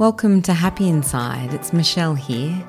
Welcome 0.00 0.40
to 0.44 0.54
Happy 0.54 0.88
Inside. 0.88 1.52
It's 1.52 1.74
Michelle 1.74 2.14
here, 2.14 2.66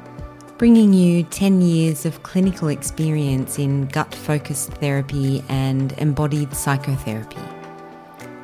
bringing 0.57 0.91
you 0.91 1.23
10 1.23 1.61
years 1.61 2.05
of 2.05 2.23
clinical 2.23 2.67
experience 2.67 3.57
in 3.57 3.85
gut 3.85 4.13
focused 4.13 4.73
therapy 4.73 5.41
and 5.47 5.93
embodied 5.93 6.53
psychotherapy. 6.53 7.39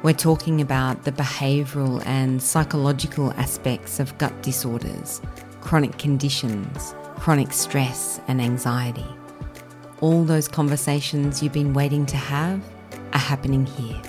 We're 0.04 0.14
talking 0.14 0.62
about 0.62 1.04
the 1.04 1.12
behavioural 1.12 2.02
and 2.06 2.42
psychological 2.42 3.34
aspects 3.34 4.00
of 4.00 4.18
gut 4.20 4.42
disorders, 4.42 5.22
chronic 5.60 5.98
conditions, 5.98 6.96
chronic 7.18 7.52
stress, 7.52 8.22
and 8.30 8.40
anxiety. 8.40 9.06
All 10.00 10.24
those 10.24 10.48
conversations 10.48 11.44
you've 11.44 11.52
been 11.52 11.74
waiting 11.74 12.06
to 12.06 12.16
have 12.16 12.62
are 13.12 13.20
happening 13.20 13.66
here. 13.66 14.02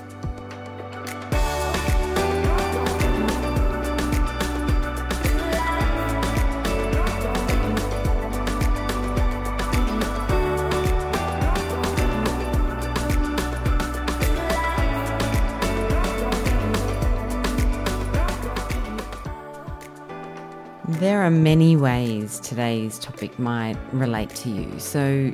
There 20.99 21.23
are 21.23 21.31
many 21.31 21.77
ways 21.77 22.41
today's 22.41 22.99
topic 22.99 23.39
might 23.39 23.77
relate 23.93 24.31
to 24.31 24.49
you. 24.49 24.81
So 24.81 25.33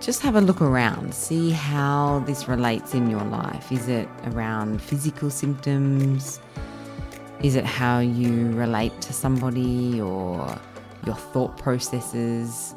just 0.00 0.20
have 0.22 0.34
a 0.34 0.40
look 0.40 0.60
around, 0.60 1.14
see 1.14 1.52
how 1.52 2.24
this 2.26 2.48
relates 2.48 2.92
in 2.92 3.08
your 3.08 3.22
life. 3.22 3.70
Is 3.70 3.86
it 3.86 4.08
around 4.24 4.82
physical 4.82 5.30
symptoms? 5.30 6.40
Is 7.44 7.54
it 7.54 7.64
how 7.64 8.00
you 8.00 8.50
relate 8.54 9.00
to 9.02 9.12
somebody 9.12 10.00
or 10.00 10.58
your 11.06 11.14
thought 11.14 11.56
processes? 11.58 12.74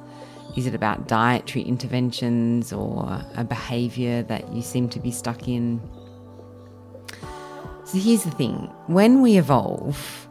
Is 0.56 0.68
it 0.68 0.76
about 0.76 1.08
dietary 1.08 1.66
interventions 1.66 2.72
or 2.72 3.20
a 3.36 3.44
behavior 3.44 4.22
that 4.22 4.54
you 4.54 4.62
seem 4.62 4.90
to 4.90 5.00
be 5.00 5.10
stuck 5.10 5.48
in? 5.48 5.82
So 7.84 7.98
here's 7.98 8.26
the 8.26 8.32
thing 8.32 8.70
when 8.86 9.24
we 9.24 9.40
evolve, 9.40 10.25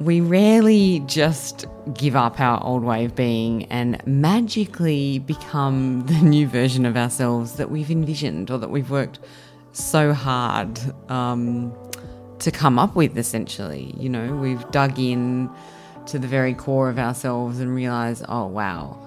we 0.00 0.20
rarely 0.20 1.00
just 1.06 1.66
give 1.94 2.16
up 2.16 2.40
our 2.40 2.62
old 2.64 2.82
way 2.82 3.04
of 3.04 3.14
being 3.14 3.64
and 3.66 4.04
magically 4.06 5.20
become 5.20 6.04
the 6.06 6.20
new 6.20 6.48
version 6.48 6.84
of 6.86 6.96
ourselves 6.96 7.54
that 7.54 7.70
we've 7.70 7.90
envisioned 7.90 8.50
or 8.50 8.58
that 8.58 8.70
we've 8.70 8.90
worked 8.90 9.20
so 9.72 10.12
hard 10.12 10.78
um, 11.10 11.72
to 12.38 12.50
come 12.50 12.78
up 12.78 12.94
with, 12.94 13.16
essentially. 13.16 13.94
You 13.98 14.08
know, 14.08 14.34
we've 14.36 14.68
dug 14.70 14.98
in 14.98 15.50
to 16.06 16.18
the 16.18 16.28
very 16.28 16.54
core 16.54 16.88
of 16.88 16.98
ourselves 16.98 17.60
and 17.60 17.74
realized, 17.74 18.24
oh, 18.28 18.46
wow, 18.46 18.98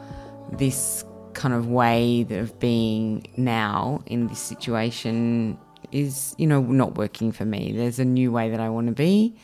this 0.53 1.03
kind 1.33 1.53
of 1.53 1.67
way 1.67 2.25
of 2.31 2.59
being 2.59 3.27
now 3.37 4.01
in 4.07 4.27
this 4.27 4.39
situation 4.39 5.57
is, 5.91 6.35
you 6.37 6.47
know, 6.47 6.61
not 6.61 6.95
working 6.95 7.31
for 7.31 7.45
me. 7.45 7.71
There's 7.73 7.99
a 7.99 8.05
new 8.05 8.31
way 8.31 8.49
that 8.49 8.59
I 8.59 8.69
want 8.69 8.87
to 8.87 8.93
be. 8.93 9.35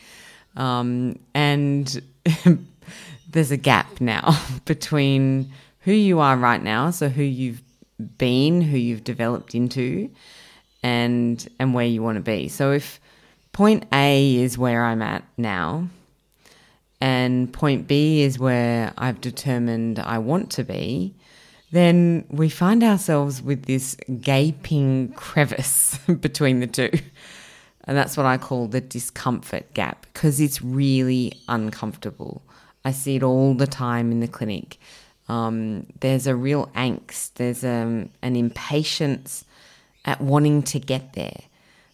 Um, 0.56 1.18
and 1.34 2.02
there's 3.30 3.50
a 3.50 3.56
gap 3.56 4.00
now 4.00 4.38
between 4.64 5.52
who 5.80 5.92
you 5.92 6.20
are 6.20 6.36
right 6.36 6.62
now, 6.62 6.90
so 6.90 7.08
who 7.08 7.22
you've 7.22 7.62
been, 8.18 8.60
who 8.60 8.78
you've 8.78 9.04
developed 9.04 9.54
into, 9.54 10.10
and 10.82 11.46
and 11.58 11.74
where 11.74 11.86
you 11.86 12.02
want 12.02 12.16
to 12.16 12.22
be. 12.22 12.48
So 12.48 12.72
if 12.72 13.00
point 13.52 13.84
A 13.92 14.36
is 14.36 14.56
where 14.56 14.84
I'm 14.84 15.02
at 15.02 15.24
now, 15.36 15.88
and 17.00 17.52
point 17.52 17.86
B 17.86 18.22
is 18.22 18.38
where 18.38 18.92
I've 18.96 19.20
determined 19.20 19.98
I 19.98 20.18
want 20.18 20.50
to 20.52 20.64
be, 20.64 21.14
then 21.70 22.24
we 22.30 22.48
find 22.48 22.82
ourselves 22.82 23.42
with 23.42 23.64
this 23.66 23.96
gaping 24.20 25.12
crevice 25.12 25.98
between 26.20 26.60
the 26.60 26.66
two. 26.66 26.90
And 27.86 27.96
that's 27.96 28.16
what 28.16 28.26
I 28.26 28.38
call 28.38 28.66
the 28.66 28.80
discomfort 28.80 29.74
gap 29.74 30.06
because 30.12 30.40
it's 30.40 30.62
really 30.62 31.32
uncomfortable. 31.48 32.42
I 32.84 32.92
see 32.92 33.16
it 33.16 33.22
all 33.22 33.54
the 33.54 33.66
time 33.66 34.10
in 34.10 34.20
the 34.20 34.28
clinic. 34.28 34.78
Um, 35.28 35.86
there's 36.00 36.26
a 36.26 36.36
real 36.36 36.66
angst, 36.74 37.34
there's 37.34 37.64
um, 37.64 38.10
an 38.22 38.36
impatience 38.36 39.44
at 40.04 40.20
wanting 40.20 40.62
to 40.64 40.78
get 40.78 41.14
there. 41.14 41.40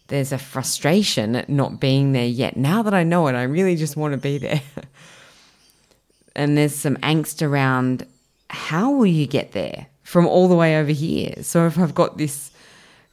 There's 0.09 0.33
a 0.33 0.39
frustration 0.39 1.37
at 1.37 1.49
not 1.49 1.79
being 1.79 2.13
there 2.13 2.27
yet. 2.27 2.57
Now 2.57 2.83
that 2.83 2.95
I 2.95 3.05
know 3.05 3.29
it, 3.29 3.35
I 3.35 3.45
really 3.45 3.77
just 3.77 3.97
want 3.97 4.13
to 4.13 4.19
be 4.19 4.39
there. 4.39 4.63
and 6.37 6.59
there's 6.59 6.75
some 6.75 6.97
angst 6.97 7.47
around 7.47 8.05
how 8.49 8.91
will 8.91 9.07
you 9.07 9.29
get 9.29 9.53
there 9.53 9.87
from 10.03 10.27
all 10.27 10.49
the 10.49 10.57
way 10.57 10.77
over 10.77 10.91
here? 10.91 11.35
So 11.43 11.67
if 11.67 11.79
I've 11.79 11.95
got 11.95 12.19
this 12.19 12.51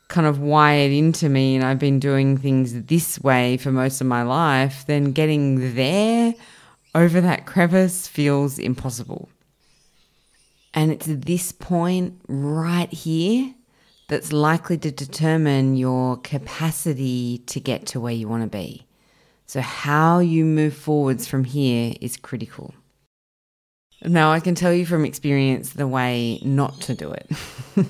kind 0.08 0.28
of 0.28 0.40
wired 0.40 0.92
into 0.92 1.30
me 1.30 1.56
and 1.56 1.66
I've 1.66 1.80
been 1.80 2.00
doing 2.00 2.38
things 2.38 2.84
this 2.84 3.20
way 3.20 3.58
for 3.58 3.72
most 3.72 4.02
of 4.02 4.08
my 4.08 4.24
life, 4.24 4.86
then 4.88 5.12
getting 5.12 5.76
there 5.76 6.34
over 6.96 7.22
that 7.22 7.46
crevice 7.46 8.08
feels 8.08 8.58
impossible. 8.58 9.30
And 10.74 10.92
it's 10.92 11.08
this 11.08 11.52
point 11.52 12.22
right 12.28 12.92
here 12.92 13.54
that's 14.08 14.32
likely 14.32 14.78
to 14.78 14.92
determine 14.92 15.76
your 15.76 16.18
capacity 16.18 17.40
to 17.48 17.60
get 17.60 17.86
to 17.88 18.00
where 18.00 18.14
you 18.14 18.28
want 18.28 18.44
to 18.44 18.50
be. 18.50 18.86
So, 19.46 19.62
how 19.62 20.20
you 20.20 20.46
move 20.46 20.76
forwards 20.76 21.26
from 21.26 21.46
here 21.46 21.94
is 22.02 22.18
critical. 22.18 22.74
Now, 24.04 24.32
I 24.32 24.40
can 24.40 24.56
tell 24.56 24.74
you 24.74 24.86
from 24.86 25.06
experience 25.06 25.74
the 25.74 25.88
way 25.88 26.40
not 26.44 26.80
to 26.82 26.94
do 26.94 27.12
it. 27.12 27.32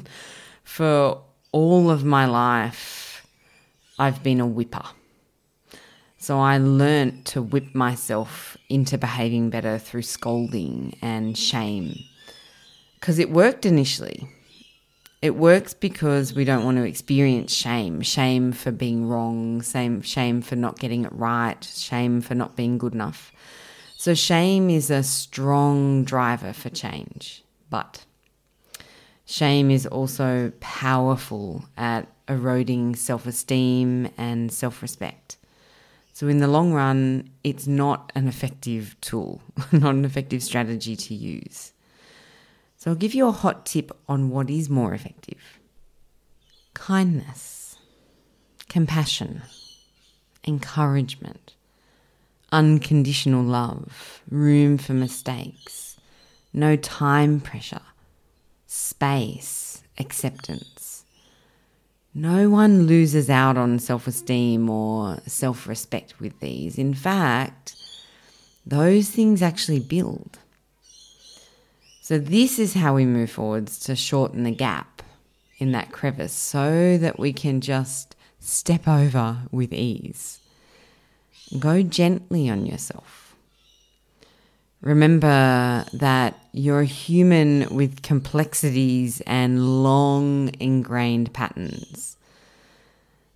For 0.64 1.22
all 1.52 1.90
of 1.90 2.04
my 2.04 2.26
life, 2.26 3.26
I've 4.00 4.24
been 4.24 4.40
a 4.40 4.48
whipper. 4.48 4.84
So 6.18 6.40
I 6.40 6.58
learnt 6.58 7.26
to 7.28 7.42
whip 7.42 7.74
myself 7.74 8.58
into 8.70 8.98
behaving 8.98 9.50
better 9.50 9.78
through 9.78 10.02
scolding 10.02 10.98
and 11.02 11.38
shame. 11.38 11.96
Because 13.00 13.20
it 13.20 13.30
worked 13.30 13.66
initially. 13.66 14.28
It 15.22 15.36
works 15.36 15.74
because 15.74 16.34
we 16.34 16.44
don't 16.44 16.64
want 16.64 16.78
to 16.78 16.84
experience 16.84 17.52
shame 17.52 18.02
shame 18.02 18.52
for 18.52 18.72
being 18.72 19.08
wrong, 19.08 19.62
shame, 19.62 20.02
shame 20.02 20.42
for 20.42 20.56
not 20.56 20.80
getting 20.80 21.06
it 21.06 21.14
right, 21.14 21.64
shame 21.64 22.22
for 22.22 22.36
not 22.36 22.56
being 22.56 22.78
good 22.78 22.94
enough. 22.94 23.32
So, 23.96 24.14
shame 24.14 24.70
is 24.70 24.92
a 24.92 25.02
strong 25.02 26.04
driver 26.04 26.54
for 26.54 26.70
change. 26.70 27.44
But 27.70 28.06
Shame 29.30 29.72
is 29.72 29.86
also 29.86 30.54
powerful 30.62 31.66
at 31.76 32.08
eroding 32.30 32.96
self 32.96 33.28
esteem 33.28 34.10
and 34.18 34.50
self 34.50 34.82
respect. 34.82 35.36
So, 36.14 36.30
in 36.30 36.38
the 36.38 36.48
long 36.48 36.72
run, 36.72 37.30
it's 37.44 37.68
not 37.68 38.10
an 38.16 38.30
effective 38.30 38.96
tool, 39.02 39.42
not 39.74 39.96
an 39.96 40.06
effective 40.06 40.42
strategy 40.42 40.96
to 40.96 41.14
use. 41.14 41.74
So, 42.78 42.92
I'll 42.92 42.96
give 42.96 43.14
you 43.14 43.28
a 43.28 43.34
hot 43.34 43.66
tip 43.66 43.92
on 44.08 44.30
what 44.30 44.50
is 44.50 44.70
more 44.70 44.94
effective 44.94 45.60
kindness, 46.74 47.78
compassion, 48.70 49.42
encouragement, 50.48 51.54
unconditional 52.54 53.44
love, 53.44 54.22
room 54.32 54.78
for 54.78 54.94
mistakes, 54.94 55.98
no 56.54 56.78
time 56.78 57.42
pressure 57.42 57.82
space, 58.68 59.82
acceptance. 59.98 61.06
No 62.14 62.50
one 62.50 62.86
loses 62.88 63.30
out 63.30 63.58
on 63.58 63.80
self 63.80 64.08
esteem 64.08 64.70
or 64.70 65.20
self 65.26 65.68
respect 65.68 66.20
with 66.20 66.40
these. 66.40 66.78
In 66.78 66.94
fact, 66.94 67.76
those 68.66 69.10
things 69.10 69.42
actually 69.42 69.80
build. 69.80 70.40
So, 72.02 72.18
this 72.18 72.60
is 72.60 72.74
how 72.74 72.96
we 72.96 73.06
move 73.06 73.32
forwards 73.32 73.80
to 73.80 73.96
shorten 73.96 74.44
the 74.44 74.52
gap 74.52 75.02
in 75.58 75.72
that 75.72 75.92
crevice 75.92 76.34
so 76.34 76.98
that 76.98 77.20
we 77.20 77.34
can 77.34 77.62
just 77.62 78.16
step 78.40 78.88
over 78.88 79.40
with 79.52 79.74
ease. 79.74 80.40
Go 81.60 81.82
gently 81.82 82.50
on 82.50 82.66
yourself. 82.66 83.27
Remember 84.82 85.86
that 85.94 86.40
you're 86.52 86.82
a 86.82 86.86
human 86.86 87.74
with 87.76 88.02
complexities 88.04 89.22
and 89.22 89.84
long 89.84 90.52
ingrained 90.60 91.34
patterns. 91.34 92.18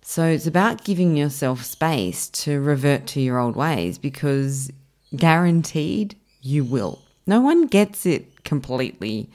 So 0.02 0.26
it's 0.26 0.46
about 0.46 0.84
giving 0.84 1.16
yourself 1.16 1.64
space 1.64 2.28
to 2.30 2.60
revert 2.60 3.06
to 3.08 3.20
your 3.20 3.38
old 3.38 3.56
ways 3.56 3.98
because 3.98 4.70
guaranteed 5.16 6.16
you 6.42 6.64
will. 6.64 7.00
No 7.26 7.40
one 7.40 7.66
gets 7.66 8.06
it 8.06 8.44
completely 8.44 9.28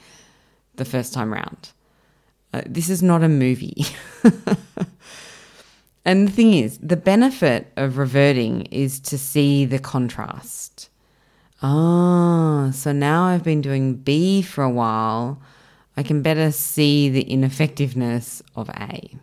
the 0.76 0.84
first 0.84 1.12
time 1.12 1.32
round. 1.32 1.72
Uh, 2.52 2.62
this 2.66 2.88
is 2.88 3.02
not 3.02 3.22
a 3.22 3.28
movie. 3.28 3.84
And 6.08 6.26
the 6.26 6.32
thing 6.32 6.54
is, 6.54 6.78
the 6.78 6.96
benefit 6.96 7.70
of 7.76 7.98
reverting 7.98 8.62
is 8.70 8.98
to 9.00 9.18
see 9.18 9.66
the 9.66 9.78
contrast. 9.78 10.88
Ah, 11.60 12.70
so 12.72 12.92
now 12.92 13.24
I've 13.24 13.42
been 13.42 13.60
doing 13.60 13.94
B 13.94 14.42
for 14.42 14.62
a 14.62 14.70
while. 14.70 15.40
I 15.96 16.04
can 16.04 16.22
better 16.22 16.52
see 16.52 17.08
the 17.08 17.22
ineffectiveness 17.22 18.42
of 18.54 18.68
A. 18.70 19.16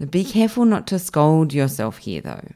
Be 0.10 0.24
careful 0.24 0.64
not 0.64 0.86
to 0.86 0.98
scold 0.98 1.52
yourself 1.52 1.98
here, 1.98 2.22
though. 2.22 2.48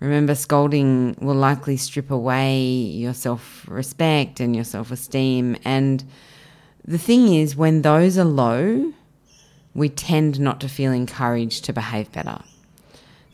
Remember, 0.00 0.34
scolding 0.34 1.16
will 1.20 1.34
likely 1.34 1.76
strip 1.76 2.10
away 2.10 2.60
your 2.60 3.14
self 3.14 3.66
respect 3.68 4.40
and 4.40 4.54
your 4.54 4.64
self 4.64 4.90
esteem. 4.90 5.56
And 5.64 6.04
the 6.84 6.98
thing 6.98 7.34
is, 7.34 7.56
when 7.56 7.82
those 7.82 8.16
are 8.16 8.24
low, 8.24 8.92
we 9.74 9.88
tend 9.88 10.40
not 10.40 10.60
to 10.60 10.68
feel 10.68 10.92
encouraged 10.92 11.64
to 11.64 11.72
behave 11.72 12.10
better. 12.12 12.40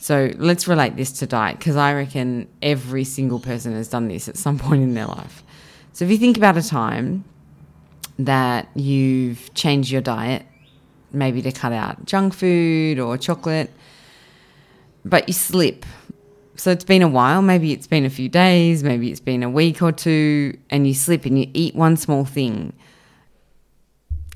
So 0.01 0.33
let's 0.39 0.67
relate 0.67 0.97
this 0.97 1.13
to 1.19 1.27
diet 1.27 1.59
because 1.59 1.77
I 1.77 1.93
reckon 1.93 2.49
every 2.63 3.05
single 3.05 3.39
person 3.39 3.75
has 3.75 3.87
done 3.87 4.09
this 4.09 4.29
at 4.29 4.39
some 4.39 4.59
point 4.67 4.83
in 4.83 4.95
their 4.95 5.07
life. 5.07 5.45
So 5.93 6.07
if 6.07 6.11
you 6.11 6.17
think 6.17 6.39
about 6.39 6.57
a 6.57 6.67
time 6.67 7.25
that 8.19 8.69
you've 8.75 9.53
changed 9.53 9.91
your 9.91 10.01
diet, 10.01 10.47
maybe 11.13 11.43
to 11.43 11.53
cut 11.53 11.73
out 11.73 12.07
junk 12.07 12.33
food 12.33 12.99
or 12.99 13.19
chocolate, 13.19 13.71
but 15.05 15.29
you 15.29 15.35
slip 15.35 15.85
so 16.57 16.71
it's 16.71 16.85
been 16.85 17.01
a 17.01 17.09
while, 17.09 17.41
maybe 17.41 17.73
it's 17.73 17.87
been 17.87 18.05
a 18.05 18.11
few 18.11 18.29
days, 18.29 18.85
maybe 18.85 19.11
it's 19.11 19.19
been 19.19 19.43
a 19.43 19.49
week 19.49 19.81
or 19.81 19.93
two, 19.93 20.59
and 20.69 20.87
you 20.87 20.93
slip 20.93 21.25
and 21.25 21.39
you 21.39 21.49
eat 21.55 21.75
one 21.75 21.97
small 21.97 22.27
thing. 22.27 22.75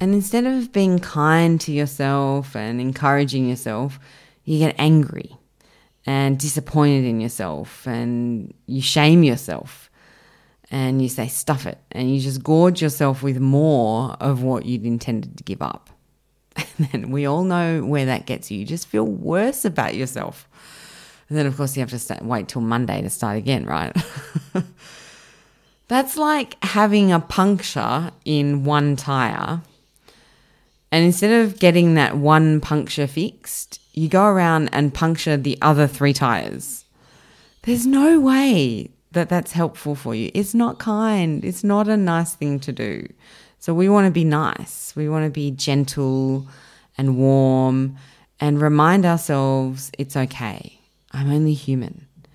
And 0.00 0.14
instead 0.14 0.46
of 0.46 0.72
being 0.72 1.00
kind 1.00 1.60
to 1.60 1.70
yourself 1.70 2.56
and 2.56 2.80
encouraging 2.80 3.46
yourself, 3.46 3.98
you 4.44 4.58
get 4.58 4.74
angry 4.78 5.36
and 6.06 6.38
disappointed 6.38 7.04
in 7.04 7.20
yourself 7.20 7.86
and 7.86 8.52
you 8.66 8.82
shame 8.82 9.22
yourself 9.22 9.90
and 10.70 11.00
you 11.00 11.08
say, 11.08 11.28
stuff 11.28 11.66
it. 11.66 11.78
And 11.92 12.14
you 12.14 12.20
just 12.20 12.42
gorge 12.42 12.82
yourself 12.82 13.22
with 13.22 13.38
more 13.38 14.16
of 14.20 14.42
what 14.42 14.66
you'd 14.66 14.84
intended 14.84 15.38
to 15.38 15.44
give 15.44 15.62
up. 15.62 15.90
And 16.78 16.88
then 16.88 17.10
we 17.10 17.26
all 17.26 17.44
know 17.44 17.84
where 17.84 18.06
that 18.06 18.26
gets 18.26 18.50
you. 18.50 18.58
You 18.58 18.64
just 18.64 18.88
feel 18.88 19.04
worse 19.04 19.64
about 19.64 19.94
yourself. 19.94 20.48
And 21.28 21.38
then, 21.38 21.46
of 21.46 21.56
course, 21.56 21.76
you 21.76 21.80
have 21.80 21.90
to 21.90 21.98
start, 21.98 22.22
wait 22.22 22.48
till 22.48 22.62
Monday 22.62 23.00
to 23.02 23.10
start 23.10 23.36
again, 23.36 23.64
right? 23.64 23.96
That's 25.88 26.16
like 26.16 26.62
having 26.64 27.12
a 27.12 27.20
puncture 27.20 28.10
in 28.24 28.64
one 28.64 28.96
tire. 28.96 29.62
And 30.94 31.04
instead 31.04 31.44
of 31.44 31.58
getting 31.58 31.94
that 31.94 32.16
one 32.16 32.60
puncture 32.60 33.08
fixed, 33.08 33.80
you 33.94 34.08
go 34.08 34.26
around 34.26 34.68
and 34.72 34.94
puncture 34.94 35.36
the 35.36 35.58
other 35.60 35.88
three 35.88 36.12
tires. 36.12 36.84
There's 37.62 37.84
no 37.84 38.20
way 38.20 38.90
that 39.10 39.28
that's 39.28 39.50
helpful 39.50 39.96
for 39.96 40.14
you. 40.14 40.30
It's 40.34 40.54
not 40.54 40.78
kind. 40.78 41.44
It's 41.44 41.64
not 41.64 41.88
a 41.88 41.96
nice 41.96 42.36
thing 42.36 42.60
to 42.60 42.70
do. 42.70 43.08
So 43.58 43.74
we 43.74 43.88
want 43.88 44.04
to 44.04 44.12
be 44.12 44.22
nice. 44.22 44.94
We 44.94 45.08
want 45.08 45.24
to 45.24 45.32
be 45.32 45.50
gentle 45.50 46.46
and 46.96 47.18
warm 47.18 47.96
and 48.38 48.62
remind 48.62 49.04
ourselves 49.04 49.90
it's 49.98 50.16
okay. 50.16 50.78
I'm 51.10 51.28
only 51.28 51.54
human. 51.54 52.06
I 52.22 52.28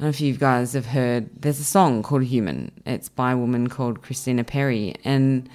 know 0.00 0.08
if 0.10 0.20
you 0.20 0.36
guys 0.36 0.74
have 0.74 0.84
heard, 0.84 1.30
there's 1.40 1.60
a 1.60 1.64
song 1.64 2.02
called 2.02 2.24
Human. 2.24 2.72
It's 2.84 3.08
by 3.08 3.32
a 3.32 3.38
woman 3.38 3.68
called 3.68 4.02
Christina 4.02 4.44
Perri. 4.44 4.96
And 5.02 5.48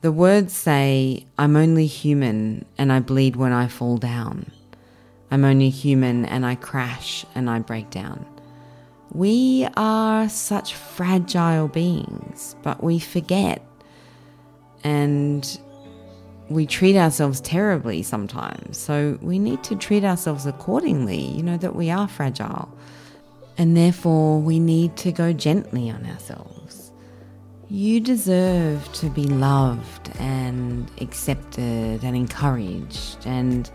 the 0.00 0.12
words 0.12 0.52
say, 0.52 1.26
I'm 1.38 1.56
only 1.56 1.86
human 1.86 2.64
and 2.76 2.92
I 2.92 3.00
bleed 3.00 3.36
when 3.36 3.52
I 3.52 3.66
fall 3.66 3.96
down. 3.96 4.50
I'm 5.30 5.44
only 5.44 5.70
human 5.70 6.24
and 6.24 6.46
I 6.46 6.54
crash 6.54 7.26
and 7.34 7.50
I 7.50 7.58
break 7.58 7.90
down. 7.90 8.24
We 9.12 9.66
are 9.76 10.28
such 10.28 10.74
fragile 10.74 11.68
beings, 11.68 12.54
but 12.62 12.82
we 12.82 12.98
forget. 12.98 13.62
And 14.84 15.58
we 16.48 16.64
treat 16.66 16.96
ourselves 16.96 17.40
terribly 17.40 18.02
sometimes. 18.02 18.78
So 18.78 19.18
we 19.20 19.38
need 19.38 19.64
to 19.64 19.76
treat 19.76 20.04
ourselves 20.04 20.46
accordingly, 20.46 21.20
you 21.20 21.42
know, 21.42 21.56
that 21.56 21.74
we 21.74 21.90
are 21.90 22.06
fragile. 22.06 22.68
And 23.56 23.76
therefore, 23.76 24.40
we 24.40 24.60
need 24.60 24.96
to 24.98 25.10
go 25.10 25.32
gently 25.32 25.90
on 25.90 26.06
ourselves. 26.06 26.77
You 27.70 28.00
deserve 28.00 28.90
to 28.94 29.10
be 29.10 29.24
loved 29.24 30.10
and 30.18 30.90
accepted 31.02 32.02
and 32.02 32.16
encouraged. 32.16 33.18
And 33.26 33.70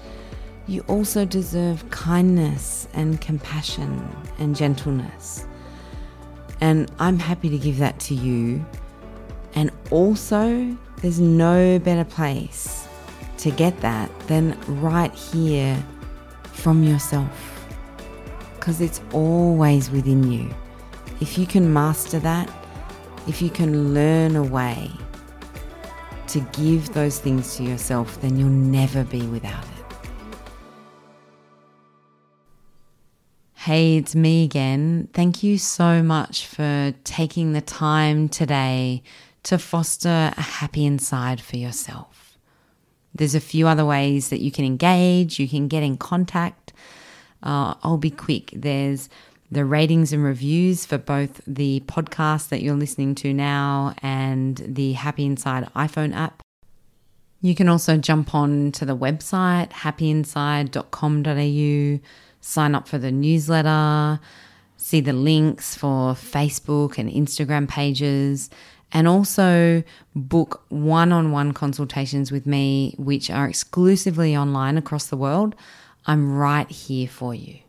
you 0.66 0.84
also 0.88 1.25
deserve 1.25 1.88
kindness 1.92 2.88
and 2.94 3.22
compassion 3.22 4.04
and 4.40 4.56
gentleness. 4.56 5.45
And 6.60 6.92
I'm 6.98 7.19
happy 7.19 7.50
to 7.50 7.57
give 7.60 7.78
that 7.78 8.00
to 8.01 8.16
you. 8.16 8.66
And 9.54 9.69
also, 9.92 10.75
there's 11.04 11.19
no 11.19 11.78
better 11.78 12.06
place 12.06 12.88
to 13.38 13.51
get 13.51 13.80
that 13.81 14.10
than 14.22 14.57
right 14.81 15.13
here 15.13 15.78
from 16.46 16.81
yourself. 16.81 17.68
Because 18.56 18.81
it's 18.81 19.01
always 19.12 19.92
within 19.92 20.31
you. 20.31 20.51
If 21.22 21.38
you 21.38 21.46
can 21.46 21.72
master 21.72 22.18
that, 22.22 22.50
if 23.28 23.42
you 23.42 23.50
can 23.50 23.94
learn 23.94 24.36
a 24.36 24.44
way 24.44 24.92
to 26.28 26.40
give 26.52 26.94
those 26.94 27.20
things 27.20 27.56
to 27.58 27.64
yourself, 27.64 28.20
then 28.22 28.38
you'll 28.38 28.50
never 28.50 29.04
be 29.04 29.22
without 29.28 29.64
it. 29.64 29.70
Hey, 33.54 33.96
it's 33.96 34.14
me 34.14 34.44
again. 34.44 35.08
Thank 35.14 35.42
you 35.42 35.58
so 35.58 36.04
much 36.04 36.48
for 36.48 36.94
taking 37.06 37.54
the 37.54 37.62
time 37.62 38.28
today 38.28 39.04
to 39.44 39.58
foster 39.58 40.34
a 40.36 40.42
happy 40.42 40.86
inside 40.86 41.40
for 41.40 41.56
yourself. 41.56 42.38
There's 43.16 43.36
a 43.36 43.40
few 43.40 43.68
other 43.68 43.86
ways 43.86 44.30
that 44.30 44.42
you 44.42 44.52
can 44.52 44.66
engage, 44.66 45.40
you 45.40 45.48
can 45.48 45.68
get 45.68 45.84
in 45.84 45.98
contact. 45.98 46.74
Uh, 47.42 47.75
I'll 47.84 47.98
be 47.98 48.10
quick. 48.10 48.52
There's 48.54 49.08
the 49.53 49.65
ratings 49.65 50.11
and 50.11 50.24
reviews 50.24 50.83
for 50.86 50.98
both 50.98 51.41
the 51.45 51.83
podcast 51.86 52.50
that 52.50 52.63
you're 52.63 52.75
listening 52.75 53.13
to 53.15 53.33
now 53.33 53.93
and 54.01 54.57
the 54.65 54.93
Happy 54.93 55.25
Inside 55.25 55.69
iPhone 55.75 56.15
app. 56.15 56.41
You 57.41 57.53
can 57.53 57.69
also 57.69 57.98
jump 57.98 58.33
on 58.33 58.72
to 58.72 58.86
the 58.86 58.98
website 58.98 59.69
happyinside.com.au, 59.72 62.00
sign 62.41 62.75
up 62.75 62.88
for 62.88 62.98
the 62.98 63.12
newsletter, 63.12 64.19
see 64.77 65.01
the 65.01 65.13
links 65.13 65.75
for 65.75 66.13
Facebook 66.13 66.98
and 66.98 67.07
Instagram 67.10 67.67
pages, 67.67 68.50
and 68.91 69.07
also 69.07 69.83
book 70.15 70.63
one 70.69 71.12
on 71.12 71.31
one 71.31 71.51
consultations 71.51 72.31
with 72.31 72.48
me, 72.48 72.95
which 72.98 73.29
are 73.29 73.48
exclusively 73.48 74.36
online 74.36 74.77
across 74.77 75.05
the 75.07 75.17
world. 75.17 75.53
I'm 76.05 76.36
right 76.36 76.69
here 76.69 77.07
for 77.07 77.36
you. 77.36 77.60